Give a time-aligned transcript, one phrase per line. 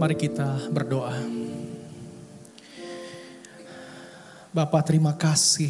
[0.00, 1.12] Mari kita berdoa.
[4.48, 5.68] Bapak terima kasih.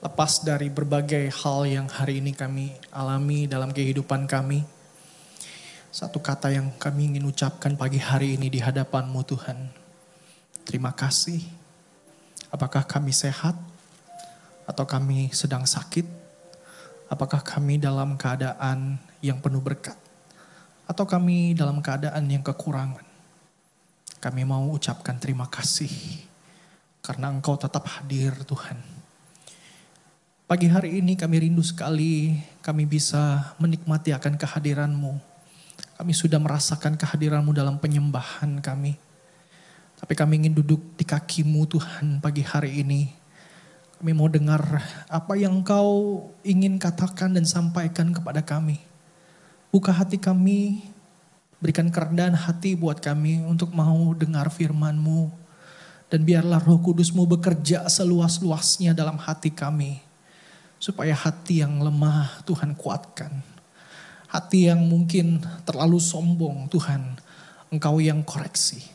[0.00, 4.64] Lepas dari berbagai hal yang hari ini kami alami dalam kehidupan kami.
[5.92, 9.68] Satu kata yang kami ingin ucapkan pagi hari ini di hadapanmu Tuhan.
[10.64, 11.44] Terima kasih.
[12.48, 13.60] Apakah kami sehat?
[14.64, 16.08] Atau kami sedang sakit?
[17.12, 20.05] Apakah kami dalam keadaan yang penuh berkat?
[20.86, 23.02] Atau kami dalam keadaan yang kekurangan?
[24.22, 25.90] Kami mau ucapkan terima kasih
[27.02, 28.78] karena Engkau tetap hadir Tuhan.
[30.46, 35.18] Pagi hari ini kami rindu sekali kami bisa menikmati akan kehadiran-Mu.
[35.98, 38.94] Kami sudah merasakan kehadiran-Mu dalam penyembahan kami.
[39.98, 43.26] Tapi kami ingin duduk di kakimu Tuhan pagi hari ini
[43.96, 44.60] kami mau dengar
[45.10, 48.85] apa yang Engkau ingin katakan dan sampaikan kepada kami.
[49.74, 50.86] Buka hati kami,
[51.58, 55.28] berikan kerendahan hati buat kami untuk mau dengar firman-Mu.
[56.06, 59.98] Dan biarlah roh kudus-Mu bekerja seluas-luasnya dalam hati kami.
[60.78, 63.42] Supaya hati yang lemah Tuhan kuatkan.
[64.30, 67.18] Hati yang mungkin terlalu sombong Tuhan,
[67.74, 68.86] Engkau yang koreksi.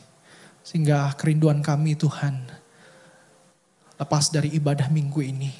[0.64, 2.48] Sehingga kerinduan kami Tuhan,
[4.00, 5.52] lepas dari ibadah minggu ini,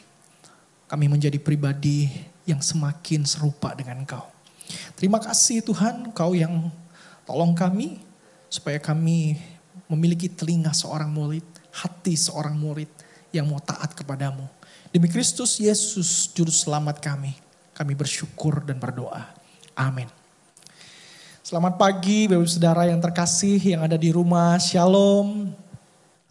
[0.88, 2.08] kami menjadi pribadi
[2.48, 4.31] yang semakin serupa dengan Engkau.
[4.94, 6.70] Terima kasih Tuhan, Kau yang
[7.26, 8.02] tolong kami
[8.52, 9.40] supaya kami
[9.88, 12.88] memiliki telinga seorang murid, hati seorang murid
[13.32, 14.44] yang mau taat kepadamu.
[14.92, 17.32] Demi Kristus Yesus juru selamat kami,
[17.72, 19.24] kami bersyukur dan berdoa.
[19.72, 20.08] Amin.
[21.40, 24.60] Selamat pagi Bapak Saudara yang terkasih yang ada di rumah.
[24.60, 25.52] Shalom.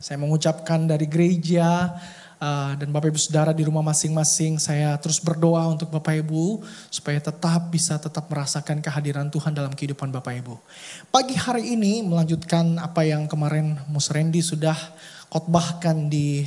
[0.02, 1.94] Saya mengucapkan dari gereja
[2.42, 7.22] uh, dan Bapak Ibu Saudara di rumah masing-masing, saya terus berdoa untuk Bapak Ibu supaya
[7.22, 10.58] tetap bisa tetap merasakan kehadiran Tuhan dalam kehidupan Bapak Ibu.
[11.14, 14.76] Pagi hari ini melanjutkan apa yang kemarin Mus Randy sudah
[15.30, 16.44] khotbahkan di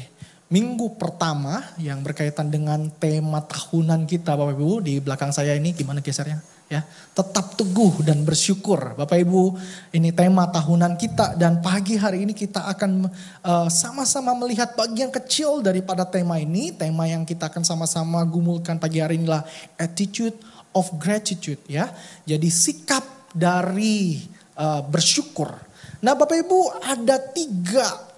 [0.52, 6.04] minggu pertama yang berkaitan dengan tema tahunan kita Bapak Ibu di belakang saya ini gimana
[6.04, 6.53] gesernya?
[6.68, 6.82] Ya.
[7.14, 8.98] Tetap teguh dan bersyukur.
[8.98, 9.54] Bapak Ibu
[9.94, 13.06] ini tema tahunan kita dan pagi hari ini kita akan
[13.44, 16.74] uh, sama-sama melihat bagian kecil daripada tema ini.
[16.74, 19.44] Tema yang kita akan sama-sama gumulkan pagi hari inilah
[19.78, 20.36] attitude
[20.74, 21.90] of gratitude ya.
[22.26, 23.04] Jadi sikap
[23.34, 24.24] dari
[24.58, 25.50] uh, bersyukur.
[26.04, 28.13] Nah Bapak Ibu ada tiga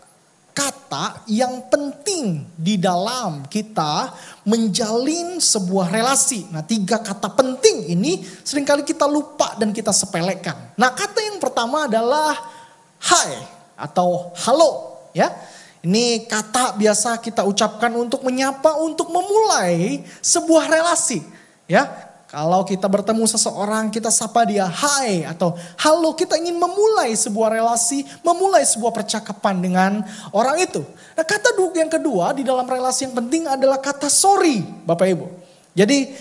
[0.56, 4.08] kata yang penting di dalam kita
[4.48, 6.48] menjalin sebuah relasi.
[6.48, 10.72] Nah tiga kata penting ini sering kali kita lupa dan kita sepelekan.
[10.80, 12.32] Nah kata yang pertama adalah
[13.04, 13.36] hai
[13.76, 15.28] atau halo ya.
[15.84, 21.22] Ini kata biasa kita ucapkan untuk menyapa, untuk memulai sebuah relasi.
[21.70, 22.05] Ya,
[22.36, 28.04] kalau kita bertemu seseorang, kita sapa dia hai atau halo, kita ingin memulai sebuah relasi,
[28.20, 29.92] memulai sebuah percakapan dengan
[30.36, 30.84] orang itu.
[31.16, 35.26] Nah kata yang kedua di dalam relasi yang penting adalah kata sorry Bapak Ibu.
[35.72, 36.12] Jadi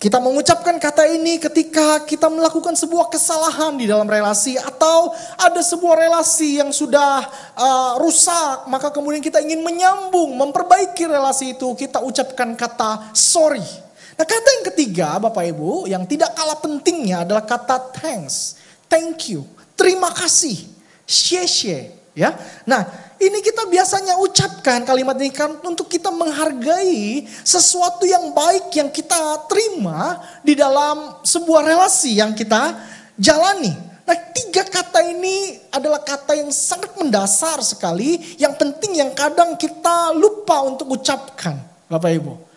[0.00, 6.08] kita mengucapkan kata ini ketika kita melakukan sebuah kesalahan di dalam relasi atau ada sebuah
[6.08, 7.28] relasi yang sudah
[7.60, 13.89] uh, rusak, maka kemudian kita ingin menyambung, memperbaiki relasi itu, kita ucapkan kata sorry.
[14.20, 19.48] Nah kata yang ketiga Bapak Ibu yang tidak kalah pentingnya adalah kata thanks, thank you,
[19.72, 20.60] terima kasih,
[21.08, 22.36] xie ya.
[22.68, 22.84] Nah
[23.16, 29.48] ini kita biasanya ucapkan kalimat ini kan untuk kita menghargai sesuatu yang baik yang kita
[29.48, 32.76] terima di dalam sebuah relasi yang kita
[33.16, 33.72] jalani.
[34.04, 40.12] Nah tiga kata ini adalah kata yang sangat mendasar sekali, yang penting yang kadang kita
[40.12, 41.56] lupa untuk ucapkan
[41.88, 42.49] Bapak Ibu.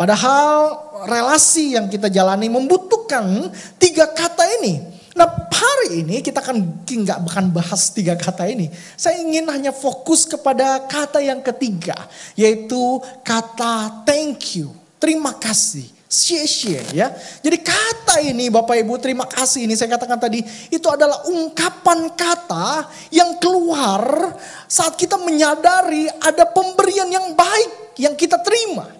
[0.00, 4.80] Padahal relasi yang kita jalani membutuhkan tiga kata ini.
[5.12, 8.72] Nah hari ini kita akan nggak bahkan bahas tiga kata ini.
[8.96, 11.92] Saya ingin hanya fokus kepada kata yang ketiga.
[12.32, 14.72] Yaitu kata thank you.
[14.96, 15.84] Terima kasih.
[16.08, 17.12] Xie ya.
[17.44, 20.40] Jadi kata ini Bapak Ibu terima kasih ini saya katakan tadi
[20.72, 24.32] itu adalah ungkapan kata yang keluar
[24.64, 28.99] saat kita menyadari ada pemberian yang baik yang kita terima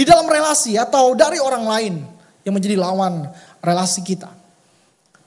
[0.00, 1.94] di dalam relasi atau dari orang lain
[2.40, 3.28] yang menjadi lawan
[3.60, 4.32] relasi kita.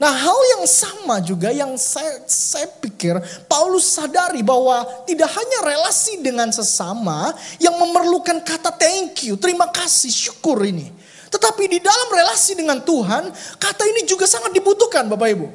[0.01, 6.25] Nah hal yang sama juga yang saya, saya pikir Paulus sadari bahwa tidak hanya relasi
[6.25, 10.89] dengan sesama yang memerlukan kata thank you, terima kasih, syukur ini.
[11.29, 13.29] Tetapi di dalam relasi dengan Tuhan,
[13.61, 15.47] kata ini juga sangat dibutuhkan Bapak Ibu.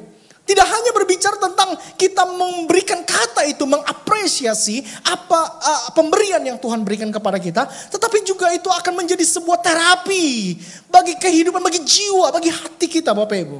[0.49, 7.13] Tidak hanya berbicara tentang kita memberikan kata itu, mengapresiasi apa uh, pemberian yang Tuhan berikan
[7.13, 10.57] kepada kita, tetapi juga itu akan menjadi sebuah terapi
[10.89, 13.59] bagi kehidupan, bagi jiwa, bagi hati kita Bapak Ibu.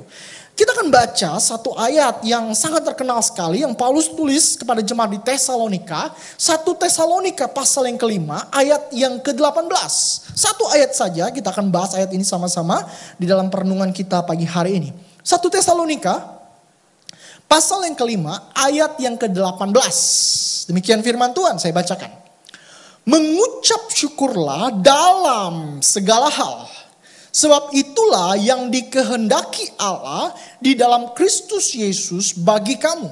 [0.57, 5.21] Kita akan baca satu ayat yang sangat terkenal sekali yang Paulus tulis kepada jemaat di
[5.21, 6.09] Tesalonika.
[6.41, 9.69] Satu Tesalonika pasal yang kelima ayat yang ke-18.
[10.33, 12.81] Satu ayat saja kita akan bahas ayat ini sama-sama
[13.15, 14.89] di dalam perenungan kita pagi hari ini.
[15.23, 16.38] Satu Tesalonika
[17.49, 19.73] pasal yang kelima ayat yang ke-18.
[20.69, 22.13] Demikian firman Tuhan saya bacakan.
[23.09, 26.69] Mengucap syukurlah dalam segala hal
[27.29, 33.09] Sebab itulah yang dikehendaki Allah di dalam Kristus Yesus bagi kamu.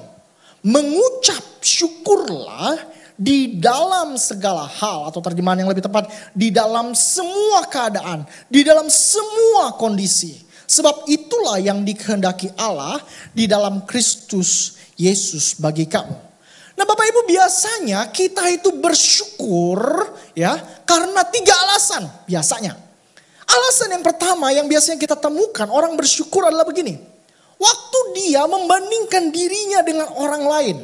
[0.65, 2.81] Mengucap syukurlah
[3.13, 8.89] di dalam segala hal atau terjemahan yang lebih tepat di dalam semua keadaan, di dalam
[8.89, 10.46] semua kondisi.
[10.67, 12.99] Sebab itulah yang dikehendaki Allah
[13.31, 16.27] di dalam Kristus Yesus bagi kamu.
[16.77, 19.79] Nah Bapak Ibu biasanya kita itu bersyukur
[20.35, 22.75] ya karena tiga alasan biasanya.
[23.47, 26.99] Alasan yang pertama yang biasanya kita temukan orang bersyukur adalah begini.
[27.57, 30.77] Waktu dia membandingkan dirinya dengan orang lain.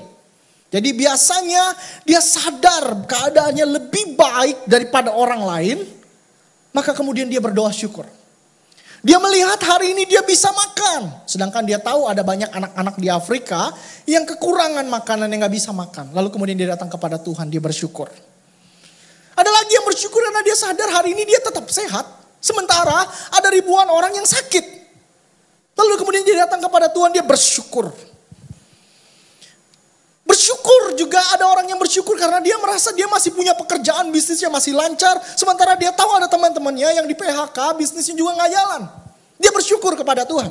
[0.73, 5.77] Jadi biasanya dia sadar keadaannya lebih baik daripada orang lain.
[6.73, 8.09] Maka kemudian dia berdoa syukur.
[9.03, 11.27] Dia melihat hari ini dia bisa makan.
[11.27, 13.75] Sedangkan dia tahu ada banyak anak-anak di Afrika
[14.07, 16.15] yang kekurangan makanan yang gak bisa makan.
[16.15, 18.07] Lalu kemudian dia datang kepada Tuhan, dia bersyukur.
[19.35, 22.07] Ada lagi yang bersyukur karena dia sadar hari ini dia tetap sehat.
[22.39, 24.87] Sementara ada ribuan orang yang sakit.
[25.75, 27.91] Lalu kemudian dia datang kepada Tuhan, dia bersyukur.
[30.33, 34.73] Bersyukur juga ada orang yang bersyukur karena dia merasa dia masih punya pekerjaan, bisnisnya masih
[34.73, 35.21] lancar.
[35.37, 38.81] Sementara dia tahu ada teman-temannya yang di PHK, bisnisnya juga nggak jalan.
[39.37, 40.49] Dia bersyukur kepada Tuhan.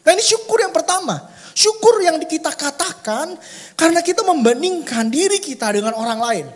[0.00, 1.28] Nah ini syukur yang pertama.
[1.52, 3.36] Syukur yang kita katakan
[3.76, 6.46] karena kita membandingkan diri kita dengan orang lain.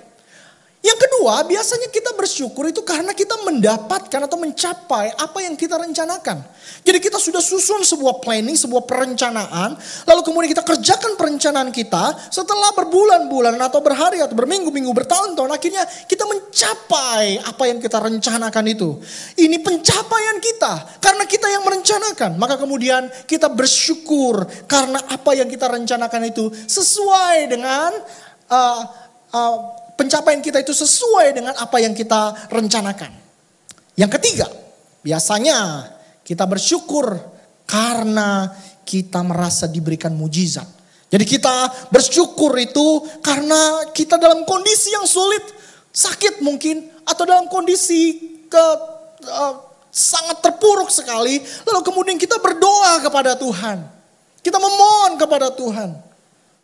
[0.83, 6.43] Yang kedua, biasanya kita bersyukur itu karena kita mendapatkan atau mencapai apa yang kita rencanakan.
[6.83, 9.79] Jadi kita sudah susun sebuah planning, sebuah perencanaan,
[10.11, 16.27] lalu kemudian kita kerjakan perencanaan kita, setelah berbulan-bulan atau berhari atau berminggu-minggu, bertahun-tahun, akhirnya kita
[16.27, 18.99] mencapai apa yang kita rencanakan itu.
[19.39, 22.35] Ini pencapaian kita, karena kita yang merencanakan.
[22.43, 27.95] Maka kemudian kita bersyukur karena apa yang kita rencanakan itu sesuai dengan
[28.51, 28.83] uh,
[29.31, 33.15] uh, pencapaian kita itu sesuai dengan apa yang kita rencanakan.
[33.95, 34.51] Yang ketiga,
[35.07, 35.87] biasanya
[36.27, 37.15] kita bersyukur
[37.71, 38.51] karena
[38.83, 40.67] kita merasa diberikan mujizat.
[41.07, 45.45] Jadi kita bersyukur itu karena kita dalam kondisi yang sulit,
[45.93, 48.17] sakit mungkin, atau dalam kondisi
[48.49, 48.65] ke
[49.29, 49.55] uh,
[49.93, 51.37] sangat terpuruk sekali,
[51.69, 53.85] lalu kemudian kita berdoa kepada Tuhan.
[54.41, 56.12] Kita memohon kepada Tuhan.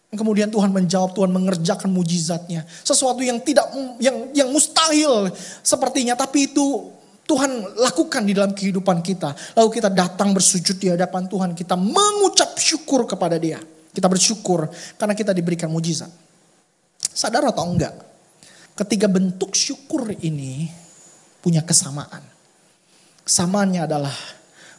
[0.08, 2.64] Kemudian Tuhan menjawab, Tuhan mengerjakan mujizatnya.
[2.80, 3.68] Sesuatu yang tidak
[4.00, 5.28] yang yang mustahil
[5.60, 6.96] sepertinya, tapi itu
[7.28, 9.36] Tuhan lakukan di dalam kehidupan kita.
[9.52, 13.60] Lalu kita datang bersujud di hadapan Tuhan, kita mengucap syukur kepada Dia.
[13.92, 14.64] Kita bersyukur
[14.96, 16.08] karena kita diberikan mujizat.
[17.12, 17.92] Sadar atau enggak?
[18.80, 20.72] Ketiga bentuk syukur ini
[21.44, 22.24] punya kesamaan.
[23.28, 24.16] Kesamaannya adalah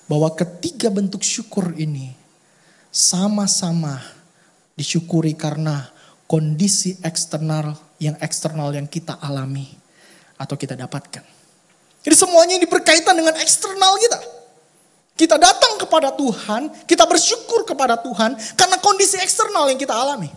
[0.09, 2.17] bahwa ketiga bentuk syukur ini
[2.89, 4.01] sama-sama
[4.79, 5.91] disyukuri karena
[6.23, 9.67] kondisi eksternal yang eksternal yang kita alami
[10.39, 11.27] atau kita dapatkan.
[11.99, 14.19] Jadi semuanya ini berkaitan dengan eksternal kita.
[15.19, 20.31] Kita datang kepada Tuhan, kita bersyukur kepada Tuhan karena kondisi eksternal yang kita alami.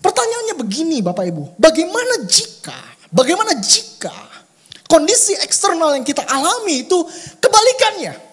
[0.00, 2.76] Pertanyaannya begini Bapak Ibu, bagaimana jika,
[3.12, 4.12] bagaimana jika
[4.88, 6.96] kondisi eksternal yang kita alami itu
[7.44, 8.23] kebalikannya?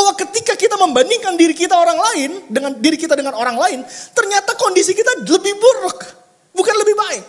[0.00, 3.84] Bahwa ketika kita membandingkan diri kita orang lain dengan diri kita dengan orang lain,
[4.16, 6.00] ternyata kondisi kita lebih buruk,
[6.56, 7.28] bukan lebih baik.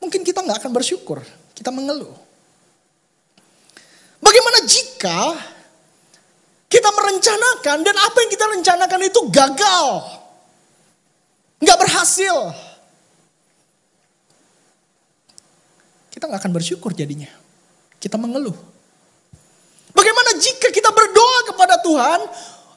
[0.00, 1.20] Mungkin kita nggak akan bersyukur,
[1.52, 2.16] kita mengeluh.
[4.24, 5.36] Bagaimana jika
[6.64, 9.84] kita merencanakan dan apa yang kita rencanakan itu gagal,
[11.60, 12.56] nggak berhasil?
[16.08, 17.28] Kita nggak akan bersyukur jadinya.
[18.00, 18.75] Kita mengeluh.
[20.26, 22.20] Bagaimana jika kita berdoa kepada Tuhan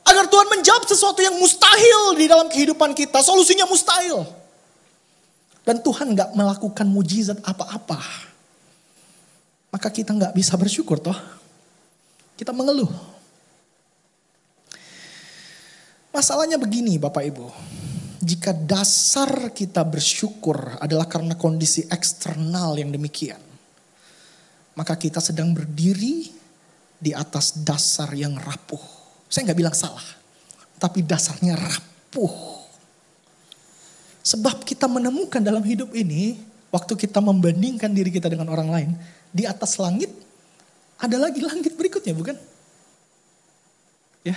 [0.06, 4.22] agar Tuhan menjawab sesuatu yang mustahil di dalam kehidupan kita, solusinya mustahil.
[5.66, 7.98] Dan Tuhan nggak melakukan mujizat apa-apa.
[9.74, 11.18] Maka kita nggak bisa bersyukur toh.
[12.38, 12.90] Kita mengeluh.
[16.14, 17.50] Masalahnya begini Bapak Ibu.
[18.22, 23.42] Jika dasar kita bersyukur adalah karena kondisi eksternal yang demikian.
[24.78, 26.39] Maka kita sedang berdiri
[27.00, 28.82] di atas dasar yang rapuh.
[29.32, 30.04] Saya nggak bilang salah,
[30.78, 32.60] tapi dasarnya rapuh.
[34.20, 36.38] Sebab kita menemukan dalam hidup ini,
[36.70, 38.90] waktu kita membandingkan diri kita dengan orang lain,
[39.32, 40.12] di atas langit
[41.00, 42.36] ada lagi langit berikutnya, bukan?
[44.28, 44.36] Ya.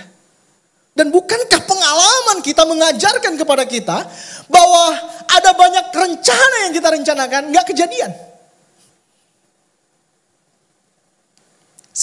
[0.95, 4.07] Dan bukankah pengalaman kita mengajarkan kepada kita
[4.47, 4.85] bahwa
[5.27, 8.32] ada banyak rencana yang kita rencanakan nggak kejadian?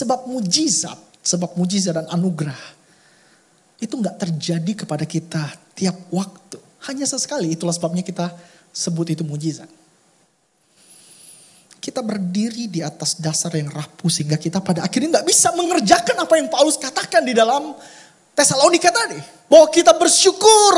[0.01, 2.57] Sebab mujizat, sebab mujizat dan anugerah
[3.81, 6.57] itu nggak terjadi kepada kita tiap waktu.
[6.89, 8.33] Hanya sesekali, itulah sebabnya kita
[8.73, 9.69] sebut itu mujizat.
[11.81, 16.35] Kita berdiri di atas dasar yang rapuh sehingga kita pada akhirnya nggak bisa mengerjakan apa
[16.37, 17.77] yang Paulus katakan di dalam
[18.33, 19.21] Tesalonika tadi.
[19.53, 20.77] Bahwa kita bersyukur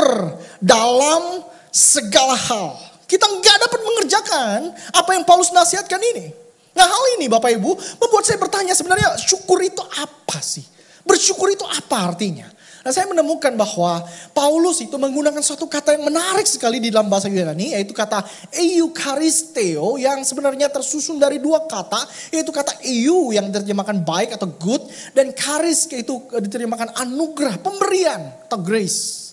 [0.59, 2.75] dalam segala hal.
[3.07, 4.59] Kita nggak dapat mengerjakan
[4.95, 6.42] apa yang Paulus nasihatkan ini.
[6.73, 10.65] Nah hal ini Bapak Ibu membuat saya bertanya sebenarnya syukur itu apa sih?
[11.05, 12.49] Bersyukur itu apa artinya?
[12.83, 14.03] Nah saya menemukan bahwa
[14.35, 18.19] Paulus itu menggunakan suatu kata yang menarik sekali di dalam bahasa Yunani yaitu kata
[18.51, 22.03] eucharisteo yang sebenarnya tersusun dari dua kata
[22.35, 24.83] yaitu kata eu yang diterjemahkan baik atau good
[25.15, 28.19] dan charis yaitu diterjemahkan anugerah, pemberian
[28.51, 29.31] atau grace.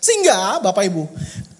[0.00, 1.04] Sehingga Bapak Ibu,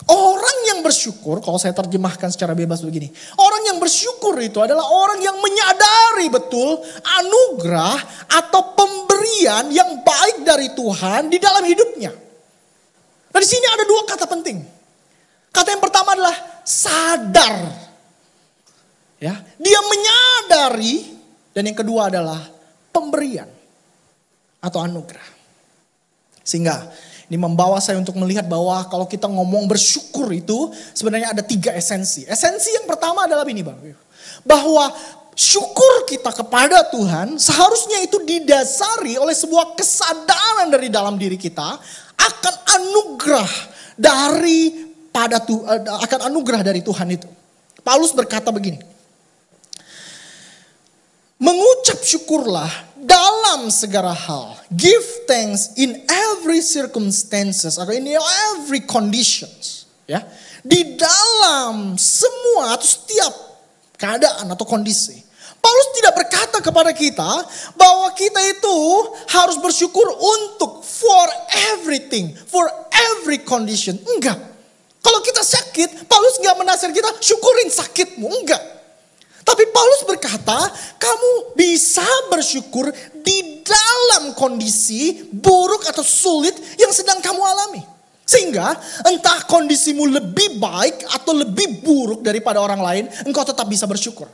[0.09, 3.13] Orang yang bersyukur, kalau saya terjemahkan secara bebas begini.
[3.37, 10.73] Orang yang bersyukur itu adalah orang yang menyadari betul anugerah atau pemberian yang baik dari
[10.73, 12.09] Tuhan di dalam hidupnya.
[13.29, 14.59] Nah di sini ada dua kata penting.
[15.53, 17.57] Kata yang pertama adalah sadar.
[19.21, 21.05] Ya, dia menyadari
[21.53, 22.39] dan yang kedua adalah
[22.95, 23.51] pemberian
[24.63, 25.29] atau anugerah.
[26.47, 26.89] Sehingga
[27.29, 32.25] ini membawa saya untuk melihat bahwa kalau kita ngomong bersyukur itu sebenarnya ada tiga esensi.
[32.25, 33.77] Esensi yang pertama adalah ini Bang.
[34.49, 34.89] Bahwa
[35.37, 41.77] syukur kita kepada Tuhan seharusnya itu didasari oleh sebuah kesadaran dari dalam diri kita
[42.17, 43.53] akan anugerah
[43.93, 47.29] dari pada eh, akan anugerah dari Tuhan itu.
[47.85, 48.81] Paulus berkata begini.
[51.39, 52.73] Mengucap syukurlah
[53.59, 54.55] dalam segala hal.
[54.71, 58.07] Give thanks in every circumstances atau in
[58.55, 59.91] every conditions.
[60.07, 60.23] Ya,
[60.63, 63.35] di dalam semua atau setiap
[63.99, 65.27] keadaan atau kondisi.
[65.59, 67.27] Paulus tidak berkata kepada kita
[67.75, 68.79] bahwa kita itu
[69.27, 71.27] harus bersyukur untuk for
[71.75, 73.99] everything, for every condition.
[74.17, 74.39] Enggak.
[75.03, 78.31] Kalau kita sakit, Paulus nggak menasihkan kita syukurin sakitmu.
[78.39, 78.79] Enggak.
[79.49, 80.61] Tapi Paulus berkata,
[81.01, 82.93] kamu bisa bersyukur
[83.29, 87.85] di dalam kondisi buruk atau sulit yang sedang kamu alami.
[88.25, 88.73] Sehingga
[89.05, 94.29] entah kondisimu lebih baik atau lebih buruk daripada orang lain, engkau tetap bisa bersyukur.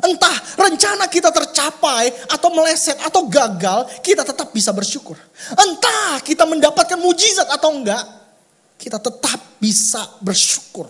[0.00, 5.18] Entah rencana kita tercapai atau meleset atau gagal, kita tetap bisa bersyukur.
[5.52, 8.04] Entah kita mendapatkan mujizat atau enggak,
[8.80, 10.88] kita tetap bisa bersyukur.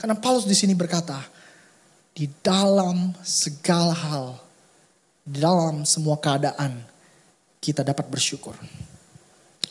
[0.00, 1.20] Karena Paulus di sini berkata,
[2.16, 4.49] di dalam segala hal,
[5.24, 6.80] dalam semua keadaan,
[7.60, 8.56] kita dapat bersyukur.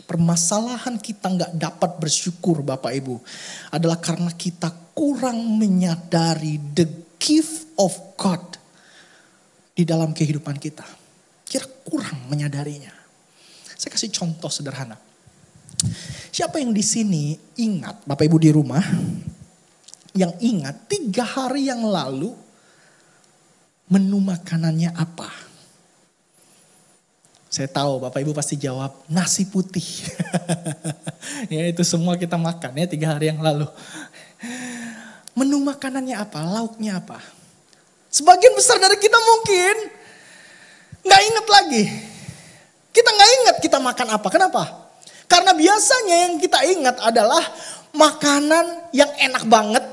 [0.06, 3.22] Permasalahan kita nggak dapat bersyukur Bapak Ibu
[3.70, 6.90] adalah karena kita kurang menyadari the
[7.22, 8.42] gift of God
[9.78, 10.86] di dalam kehidupan kita.
[11.46, 12.90] Kita kurang menyadarinya.
[13.78, 14.98] Saya kasih contoh sederhana.
[16.34, 18.82] Siapa yang di sini ingat Bapak Ibu di rumah
[20.18, 22.34] yang ingat tiga hari yang lalu
[23.90, 25.50] menu makanannya apa?
[27.50, 29.84] Saya tahu Bapak Ibu pasti jawab nasi putih.
[31.54, 33.66] ya itu semua kita makan ya tiga hari yang lalu.
[35.34, 36.46] Menu makanannya apa?
[36.46, 37.18] Lauknya apa?
[38.14, 39.76] Sebagian besar dari kita mungkin
[41.02, 41.84] nggak inget lagi.
[42.94, 44.28] Kita nggak ingat kita makan apa.
[44.30, 44.64] Kenapa?
[45.26, 47.42] Karena biasanya yang kita ingat adalah
[47.98, 49.86] makanan yang enak banget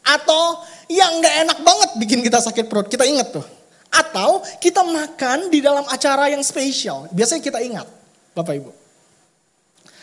[0.00, 0.60] atau
[0.92, 2.88] yang gak enak banget bikin kita sakit perut.
[2.88, 3.44] Kita ingat tuh.
[3.92, 7.08] Atau kita makan di dalam acara yang spesial.
[7.12, 7.84] Biasanya kita ingat.
[8.32, 8.70] Bapak Ibu.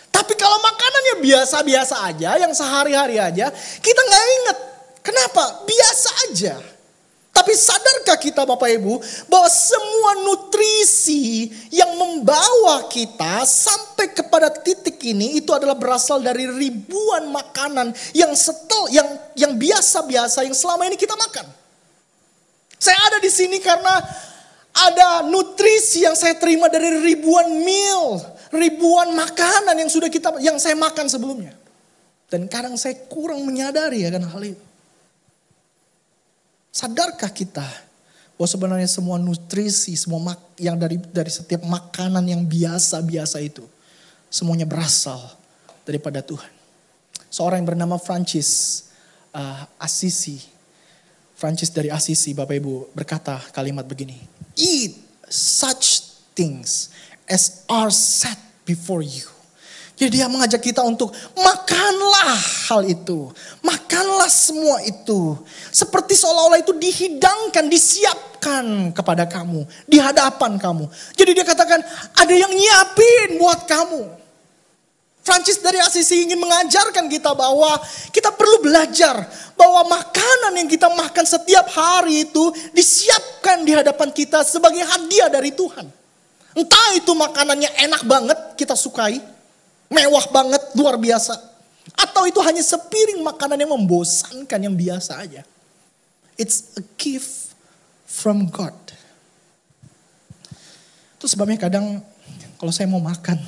[0.09, 3.49] Tapi kalau makanannya biasa-biasa aja, yang sehari-hari aja,
[3.81, 4.57] kita gak ingat.
[5.05, 5.65] Kenapa?
[5.65, 6.55] Biasa aja.
[7.29, 8.99] Tapi sadarkah kita Bapak Ibu
[9.31, 17.31] bahwa semua nutrisi yang membawa kita sampai kepada titik ini itu adalah berasal dari ribuan
[17.31, 19.07] makanan yang setel yang
[19.39, 21.47] yang biasa-biasa yang selama ini kita makan.
[22.79, 23.97] Saya ada di sini karena
[24.75, 28.19] ada nutrisi yang saya terima dari ribuan meal,
[28.53, 31.53] ribuan makanan yang sudah kita yang saya makan sebelumnya.
[32.29, 34.68] Dan kadang saya kurang menyadari akan hal itu.
[36.79, 37.67] Sadarkah kita
[38.39, 43.67] bahwa sebenarnya semua nutrisi, semua mak yang dari dari setiap makanan yang biasa-biasa itu
[44.31, 45.19] semuanya berasal
[45.83, 46.47] daripada Tuhan.
[47.27, 48.87] Seorang yang bernama Francis
[49.35, 50.39] uh, Assisi,
[51.35, 54.15] Francis dari Assisi, Bapak Ibu berkata kalimat begini,
[54.55, 54.95] eat
[55.27, 56.95] such things
[57.27, 59.27] as are set before you.
[59.99, 62.39] Jadi dia mengajak kita untuk makanlah
[62.71, 63.35] hal itu.
[63.59, 65.35] Makanlah semua itu.
[65.75, 69.67] Seperti seolah-olah itu dihidangkan, disiapkan kepada kamu.
[69.83, 70.87] Di hadapan kamu.
[71.19, 71.83] Jadi dia katakan
[72.15, 74.07] ada yang nyiapin buat kamu.
[75.19, 77.75] Francis dari Asisi ingin mengajarkan kita bahwa
[78.15, 79.27] kita perlu belajar
[79.59, 85.51] bahwa makanan yang kita makan setiap hari itu disiapkan di hadapan kita sebagai hadiah dari
[85.51, 85.91] Tuhan.
[86.55, 89.21] Entah itu makanannya enak banget kita sukai,
[89.89, 91.35] mewah banget, luar biasa.
[91.97, 95.41] Atau itu hanya sepiring makanan yang membosankan yang biasa aja.
[96.39, 97.51] It's a gift
[98.05, 98.77] from God.
[101.19, 101.99] Itu sebabnya kadang
[102.55, 103.41] kalau saya mau makan,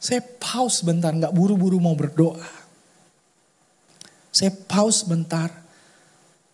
[0.00, 2.42] saya pause bentar, nggak buru-buru mau berdoa.
[4.34, 5.52] Saya pause bentar,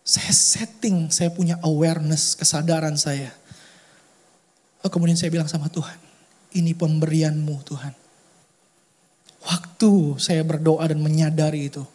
[0.05, 3.33] saya setting, saya punya awareness, kesadaran saya.
[4.85, 5.97] Oh, kemudian saya bilang sama Tuhan,
[6.53, 8.06] ini pemberianmu Tuhan
[9.47, 11.87] Waktu saya berdoa dan menyadari itu,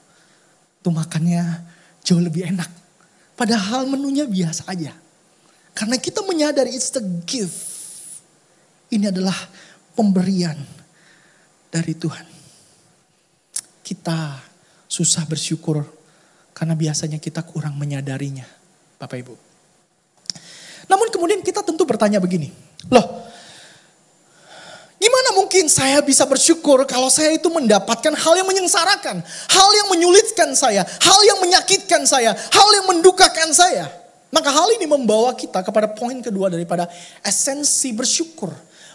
[0.81, 1.45] itu makannya
[2.01, 2.69] jauh lebih enak.
[3.37, 4.97] Padahal menunya biasa aja.
[5.77, 7.69] Karena kita menyadari it's the gift.
[8.89, 9.37] Ini adalah
[9.93, 10.57] pemberian
[11.69, 12.25] dari Tuhan.
[13.85, 14.41] Kita
[14.89, 15.85] susah bersyukur
[16.57, 18.45] karena biasanya kita kurang menyadarinya.
[18.97, 19.35] Bapak Ibu.
[20.89, 22.53] Namun kemudian kita tentu bertanya begini.
[22.93, 23.22] Loh
[25.53, 29.21] mungkin saya bisa bersyukur kalau saya itu mendapatkan hal yang menyengsarakan,
[29.53, 33.85] hal yang menyulitkan saya, hal yang menyakitkan saya, hal yang mendukakan saya.
[34.33, 36.89] Maka hal ini membawa kita kepada poin kedua daripada
[37.21, 38.49] esensi bersyukur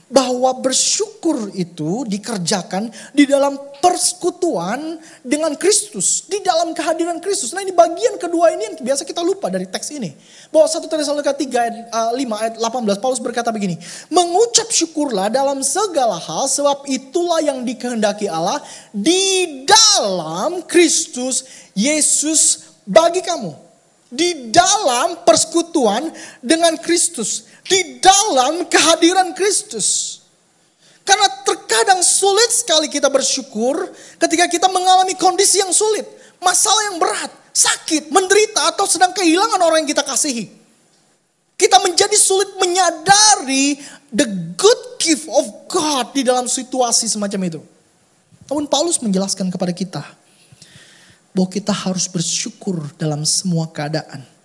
[0.08, 7.52] bahwa bersyukur itu dikerjakan di dalam persekutuan dengan Kristus, di dalam kehadiran Kristus.
[7.52, 10.16] Nah, ini bagian kedua ini yang biasa kita lupa dari teks ini.
[10.48, 13.76] Bahwa 1 Tesalonika 3 ayat 5 eh, ayat 18 Paulus berkata begini,
[14.08, 18.64] "Mengucap syukurlah dalam segala hal sebab itulah yang dikehendaki Allah
[18.96, 21.44] di dalam Kristus
[21.76, 23.68] Yesus bagi kamu."
[24.08, 26.08] Di dalam persekutuan
[26.40, 30.20] dengan Kristus di dalam kehadiran Kristus.
[31.08, 33.88] Karena terkadang sulit sekali kita bersyukur
[34.20, 36.04] ketika kita mengalami kondisi yang sulit,
[36.44, 40.52] masalah yang berat, sakit, menderita, atau sedang kehilangan orang yang kita kasihi.
[41.56, 43.80] Kita menjadi sulit menyadari
[44.12, 44.28] the
[44.60, 47.62] good gift of God di dalam situasi semacam itu.
[48.52, 50.04] Namun Paulus menjelaskan kepada kita
[51.32, 54.37] bahwa kita harus bersyukur dalam semua keadaan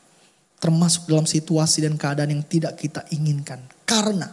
[0.62, 3.59] termasuk dalam situasi dan keadaan yang tidak kita inginkan.
[3.83, 4.31] Karena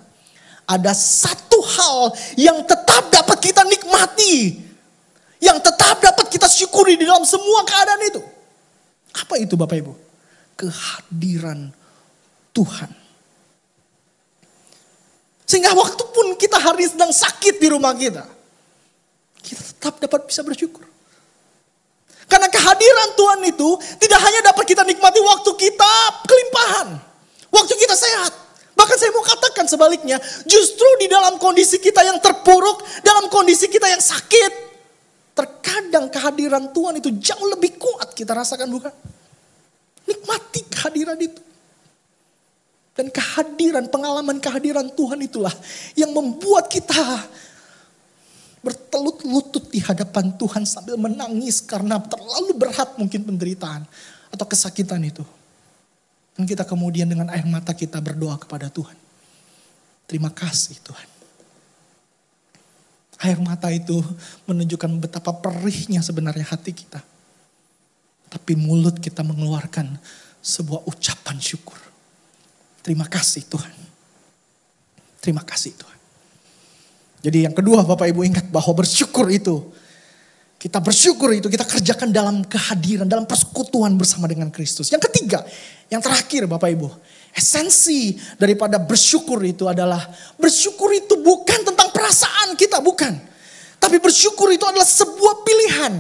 [0.70, 4.62] ada satu hal yang tetap dapat kita nikmati,
[5.42, 8.22] yang tetap dapat kita syukuri di dalam semua keadaan itu.
[9.18, 9.94] Apa itu Bapak Ibu?
[10.54, 11.74] Kehadiran
[12.54, 12.94] Tuhan.
[15.50, 18.22] Sehingga waktu pun kita hari sedang sakit di rumah kita,
[19.42, 20.86] kita tetap dapat bisa bersyukur.
[22.30, 25.94] Karena kehadiran Tuhan itu tidak hanya dapat kita nikmati waktu kita
[26.30, 26.88] kelimpahan.
[27.50, 28.34] Waktu kita sehat.
[28.78, 30.22] Bahkan saya mau katakan sebaliknya.
[30.46, 32.86] Justru di dalam kondisi kita yang terpuruk.
[33.02, 34.70] Dalam kondisi kita yang sakit.
[35.34, 38.94] Terkadang kehadiran Tuhan itu jauh lebih kuat kita rasakan bukan?
[40.06, 41.42] Nikmati kehadiran itu.
[42.94, 45.56] Dan kehadiran, pengalaman kehadiran Tuhan itulah
[45.96, 47.00] yang membuat kita
[48.60, 53.88] bertelut lutut di hadapan Tuhan sambil menangis karena terlalu berat mungkin penderitaan
[54.30, 55.24] atau kesakitan itu.
[56.36, 58.96] Dan kita kemudian dengan air mata kita berdoa kepada Tuhan.
[60.08, 61.08] Terima kasih Tuhan.
[63.20, 64.00] Air mata itu
[64.48, 67.04] menunjukkan betapa perihnya sebenarnya hati kita.
[68.32, 70.00] Tapi mulut kita mengeluarkan
[70.40, 71.76] sebuah ucapan syukur.
[72.80, 73.76] Terima kasih Tuhan.
[75.20, 75.99] Terima kasih Tuhan.
[77.20, 79.60] Jadi yang kedua Bapak Ibu ingat bahwa bersyukur itu.
[80.60, 84.92] Kita bersyukur itu kita kerjakan dalam kehadiran, dalam persekutuan bersama dengan Kristus.
[84.92, 85.40] Yang ketiga,
[85.88, 86.88] yang terakhir Bapak Ibu.
[87.32, 90.04] Esensi daripada bersyukur itu adalah
[90.36, 93.16] bersyukur itu bukan tentang perasaan kita, bukan.
[93.80, 95.94] Tapi bersyukur itu adalah sebuah pilihan.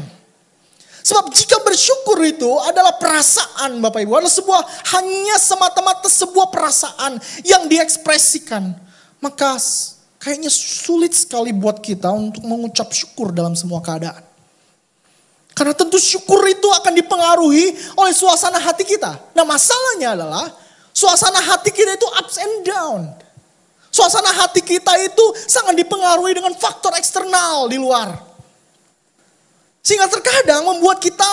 [0.99, 4.61] Sebab jika bersyukur itu adalah perasaan Bapak Ibu, adalah sebuah
[4.99, 7.15] hanya semata-mata sebuah perasaan
[7.47, 8.75] yang diekspresikan.
[9.23, 9.55] Maka
[10.19, 14.21] kayaknya sulit sekali buat kita untuk mengucap syukur dalam semua keadaan.
[15.55, 19.11] Karena tentu syukur itu akan dipengaruhi oleh suasana hati kita.
[19.35, 20.47] Nah masalahnya adalah
[20.95, 23.01] suasana hati kita itu ups and down.
[23.89, 28.13] Suasana hati kita itu sangat dipengaruhi dengan faktor eksternal di luar.
[29.81, 31.27] Sehingga terkadang membuat kita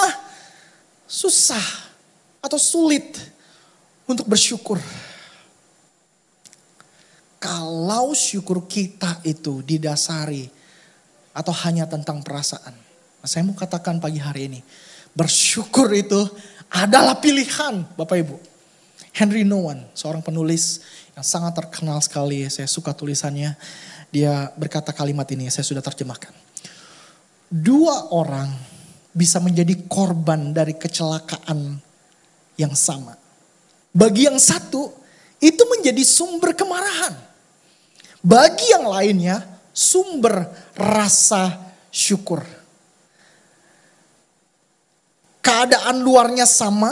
[1.06, 1.62] susah
[2.42, 3.14] atau sulit
[4.08, 4.80] untuk bersyukur.
[7.46, 10.50] Kalau syukur kita itu didasari
[11.30, 12.74] atau hanya tentang perasaan.
[12.74, 14.60] Nah, saya mau katakan pagi hari ini,
[15.14, 16.26] bersyukur itu
[16.74, 18.36] adalah pilihan Bapak Ibu.
[19.14, 20.82] Henry Nouwen, seorang penulis
[21.14, 23.54] yang sangat terkenal sekali, saya suka tulisannya.
[24.10, 26.34] Dia berkata kalimat ini, saya sudah terjemahkan.
[27.46, 28.50] Dua orang
[29.14, 31.78] bisa menjadi korban dari kecelakaan
[32.58, 33.14] yang sama.
[33.94, 34.90] Bagi yang satu,
[35.38, 37.35] itu menjadi sumber kemarahan.
[38.26, 39.38] Bagi yang lainnya,
[39.70, 42.42] sumber rasa syukur.
[45.38, 46.90] Keadaan luarnya sama,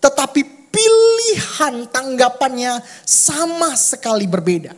[0.00, 4.72] tetapi pilihan tanggapannya sama sekali berbeda.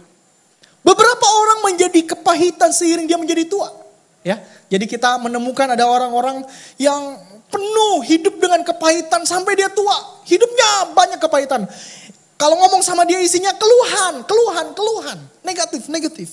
[0.82, 3.70] Beberapa orang menjadi kepahitan seiring dia menjadi tua.
[4.26, 6.42] Ya, jadi kita menemukan ada orang-orang
[6.82, 7.14] yang
[7.46, 10.18] penuh hidup dengan kepahitan sampai dia tua.
[10.26, 11.70] Hidupnya banyak kepahitan.
[12.34, 15.18] Kalau ngomong sama dia isinya keluhan, keluhan, keluhan.
[15.46, 16.30] Negatif, negatif.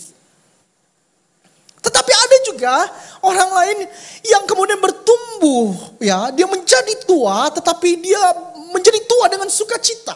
[1.81, 2.73] Tetapi ada juga
[3.25, 3.77] orang lain
[4.21, 8.21] yang kemudian bertumbuh ya, dia menjadi tua tetapi dia
[8.69, 10.13] menjadi tua dengan sukacita.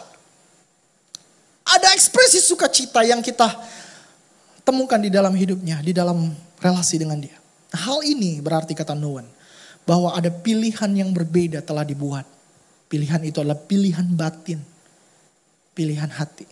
[1.66, 3.50] Ada ekspresi sukacita yang kita
[4.62, 6.30] temukan di dalam hidupnya, di dalam
[6.62, 7.34] relasi dengan dia.
[7.74, 9.26] Hal ini berarti kata Noen,
[9.82, 12.22] bahwa ada pilihan yang berbeda telah dibuat.
[12.86, 14.62] Pilihan itu adalah pilihan batin,
[15.76, 16.48] pilihan hati.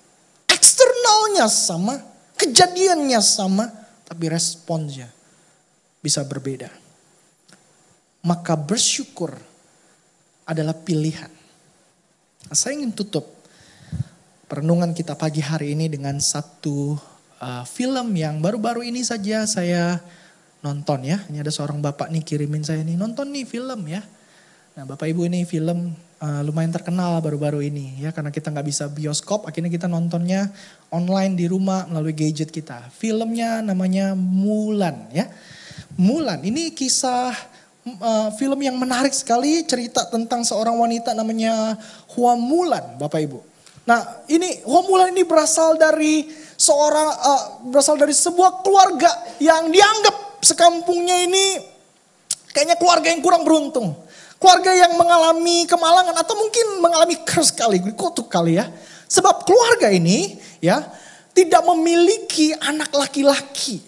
[0.53, 1.97] Eksternalnya sama,
[2.37, 3.73] kejadiannya sama,
[4.05, 5.09] tapi responsnya
[6.05, 6.69] bisa berbeda.
[8.21, 9.33] Maka bersyukur
[10.45, 11.33] adalah pilihan.
[12.53, 13.25] Saya ingin tutup
[14.45, 17.01] perenungan kita pagi hari ini dengan satu
[17.41, 19.97] uh, film yang baru-baru ini saja saya
[20.61, 21.25] nonton ya.
[21.33, 24.05] Ini ada seorang bapak nih kirimin saya nih nonton nih film ya.
[24.75, 28.91] Nah bapak ibu ini film uh, lumayan terkenal baru-baru ini ya karena kita nggak bisa
[28.91, 30.51] bioskop akhirnya kita nontonnya
[30.91, 32.91] online di rumah melalui gadget kita.
[32.91, 35.31] Filmnya namanya Mulan ya.
[35.95, 37.31] Mulan ini kisah
[38.03, 41.79] uh, film yang menarik sekali cerita tentang seorang wanita namanya
[42.19, 43.39] Hua Mulan, Bapak Ibu.
[43.87, 46.27] Nah, ini Hua Mulan ini berasal dari
[46.59, 51.63] seorang uh, berasal dari sebuah keluarga yang dianggap sekampungnya ini
[52.51, 54.04] kayaknya keluarga yang kurang beruntung.
[54.39, 58.69] Keluarga yang mengalami kemalangan atau mungkin mengalami curse kali, kutuk kali ya.
[59.09, 60.85] Sebab keluarga ini ya
[61.35, 63.83] tidak memiliki anak laki-laki.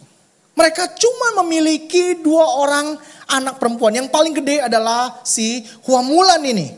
[0.56, 2.96] Mereka cuma memiliki dua orang
[3.28, 3.92] anak perempuan.
[3.92, 6.72] Yang paling gede adalah si Huamulan ini.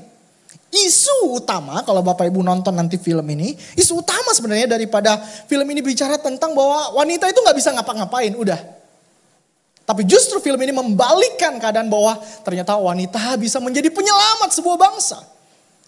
[0.69, 5.17] Isu utama kalau Bapak Ibu nonton nanti film ini, isu utama sebenarnya daripada
[5.49, 8.61] film ini bicara tentang bahwa wanita itu nggak bisa ngapa-ngapain, udah.
[9.89, 15.25] Tapi justru film ini membalikkan keadaan bahwa ternyata wanita bisa menjadi penyelamat sebuah bangsa.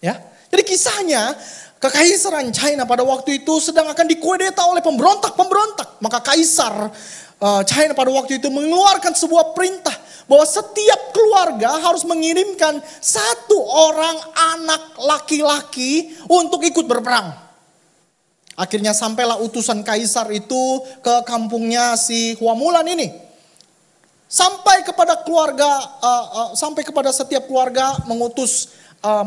[0.01, 0.17] Ya,
[0.49, 1.37] jadi kisahnya
[1.77, 6.01] kekaisaran China pada waktu itu sedang akan dikudeta oleh pemberontak-pemberontak.
[6.01, 6.89] Maka kaisar
[7.37, 9.93] uh, China pada waktu itu mengeluarkan sebuah perintah
[10.25, 14.17] bahwa setiap keluarga harus mengirimkan satu orang
[14.57, 17.37] anak laki-laki untuk ikut berperang.
[18.57, 23.29] Akhirnya sampailah utusan kaisar itu ke kampungnya si Huamulan ini.
[24.31, 25.67] Sampai kepada keluarga,
[25.99, 28.71] uh, uh, sampai kepada setiap keluarga mengutus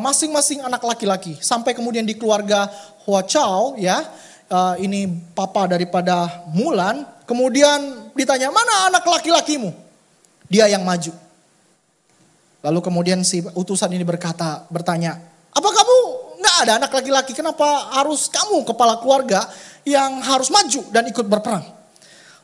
[0.01, 1.37] masing-masing uh, anak laki-laki.
[1.45, 2.73] Sampai kemudian di keluarga
[3.05, 4.01] Hua Chao ya,
[4.49, 5.05] uh, ini
[5.37, 7.05] papa daripada Mulan.
[7.29, 9.77] Kemudian ditanya mana anak laki-lakimu?
[10.49, 11.13] Dia yang maju.
[12.65, 15.21] Lalu kemudian si utusan ini berkata, bertanya,
[15.53, 15.97] apa kamu
[16.41, 17.37] nggak ada anak laki-laki?
[17.37, 19.53] Kenapa harus kamu kepala keluarga
[19.85, 21.84] yang harus maju dan ikut berperang?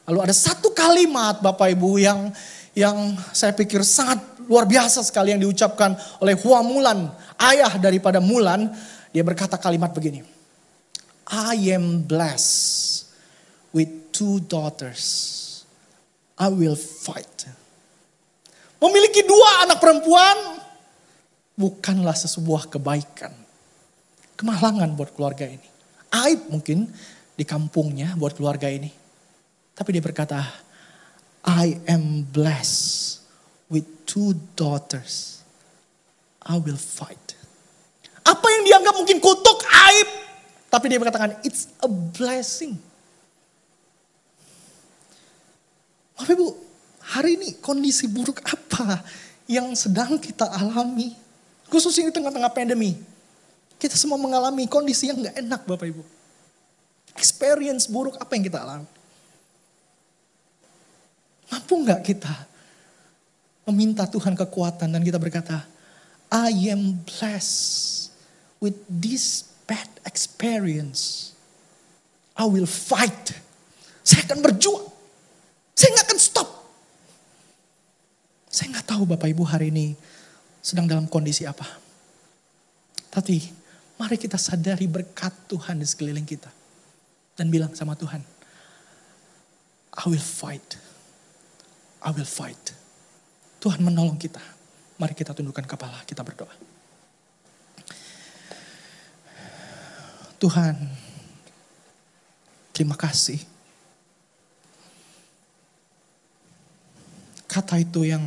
[0.09, 2.33] Lalu ada satu kalimat Bapak Ibu yang
[2.73, 8.71] yang saya pikir sangat luar biasa sekali yang diucapkan oleh Hua Mulan, ayah daripada Mulan.
[9.11, 10.23] Dia berkata kalimat begini,
[11.27, 13.11] I am blessed
[13.75, 15.37] with two daughters.
[16.41, 17.45] I will fight
[18.81, 20.57] Memiliki dua anak perempuan
[21.53, 23.29] bukanlah sesebuah kebaikan.
[24.41, 25.69] Kemalangan buat keluarga ini.
[26.09, 26.89] Aib mungkin
[27.37, 28.89] di kampungnya buat keluarga ini.
[29.81, 30.45] Tapi dia berkata,
[31.41, 33.25] I am blessed
[33.73, 35.41] with two daughters.
[36.45, 37.33] I will fight.
[38.21, 40.09] Apa yang dianggap mungkin kutuk, aib.
[40.69, 42.77] Tapi dia berkatakan, it's a blessing.
[46.13, 46.53] Bapak Ibu,
[47.01, 49.01] hari ini kondisi buruk apa
[49.49, 51.17] yang sedang kita alami?
[51.73, 53.01] Khususnya di tengah-tengah pandemi.
[53.81, 56.05] Kita semua mengalami kondisi yang gak enak Bapak Ibu.
[57.17, 59.00] Experience buruk apa yang kita alami?
[61.51, 62.35] Mampu gak kita
[63.67, 65.67] meminta Tuhan kekuatan dan kita berkata,
[66.31, 68.11] I am blessed
[68.63, 71.35] with this bad experience.
[72.39, 73.35] I will fight.
[74.07, 74.87] Saya akan berjuang.
[75.75, 76.49] Saya gak akan stop.
[78.51, 79.95] Saya nggak tahu Bapak Ibu hari ini
[80.59, 81.65] sedang dalam kondisi apa.
[83.09, 83.39] Tapi
[83.95, 86.51] mari kita sadari berkat Tuhan di sekeliling kita.
[87.39, 88.21] Dan bilang sama Tuhan,
[89.97, 90.90] I will fight.
[92.01, 92.73] I will fight.
[93.61, 94.41] Tuhan menolong kita.
[94.97, 96.53] Mari kita tundukkan kepala, kita berdoa.
[100.41, 100.77] Tuhan,
[102.73, 103.45] terima kasih.
[107.45, 108.25] Kata itu yang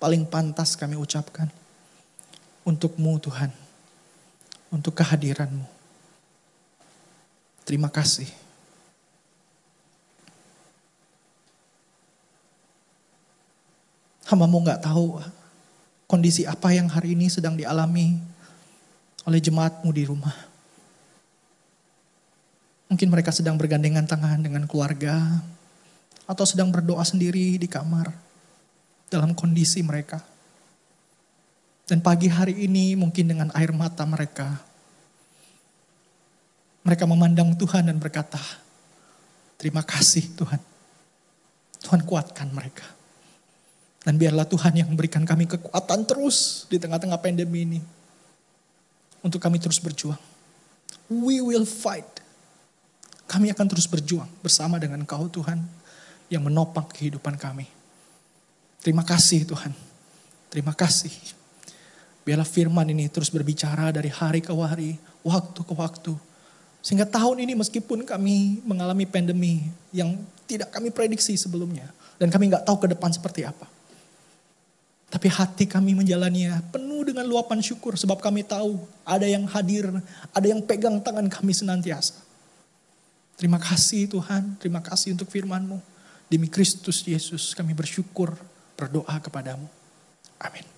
[0.00, 1.52] paling pantas kami ucapkan.
[2.64, 3.52] Untukmu Tuhan.
[4.72, 5.68] Untuk kehadiranmu.
[7.68, 8.43] Terima kasih.
[14.34, 15.22] Hamamu nggak tahu
[16.10, 18.18] kondisi apa yang hari ini sedang dialami
[19.22, 20.34] oleh jemaatmu di rumah.
[22.90, 25.38] Mungkin mereka sedang bergandengan tangan dengan keluarga
[26.26, 28.10] atau sedang berdoa sendiri di kamar
[29.06, 30.18] dalam kondisi mereka.
[31.86, 34.50] Dan pagi hari ini mungkin dengan air mata mereka,
[36.82, 38.42] mereka memandang Tuhan dan berkata,
[39.62, 40.58] terima kasih Tuhan.
[41.86, 43.03] Tuhan kuatkan mereka.
[44.04, 47.80] Dan biarlah Tuhan yang memberikan kami kekuatan terus di tengah-tengah pandemi ini.
[49.24, 50.20] Untuk kami terus berjuang.
[51.08, 52.04] We will fight.
[53.24, 55.64] Kami akan terus berjuang bersama dengan kau Tuhan
[56.28, 57.64] yang menopang kehidupan kami.
[58.84, 59.72] Terima kasih Tuhan.
[60.52, 61.10] Terima kasih.
[62.28, 66.12] Biarlah firman ini terus berbicara dari hari ke hari, waktu ke waktu.
[66.84, 71.88] Sehingga tahun ini meskipun kami mengalami pandemi yang tidak kami prediksi sebelumnya.
[72.20, 73.73] Dan kami nggak tahu ke depan seperti apa.
[75.14, 79.86] Tapi hati kami menjalaninya penuh dengan luapan syukur sebab kami tahu ada yang hadir,
[80.34, 82.18] ada yang pegang tangan kami senantiasa.
[83.38, 85.78] Terima kasih Tuhan, terima kasih untuk firman-Mu.
[86.26, 88.34] Demi Kristus Yesus kami bersyukur
[88.74, 89.70] berdoa kepadamu.
[90.42, 90.73] Amin.